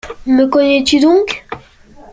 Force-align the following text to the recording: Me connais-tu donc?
Me 0.25 0.47
connais-tu 0.49 0.99
donc? 0.99 1.45